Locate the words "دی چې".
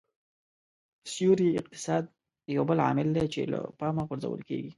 3.15-3.41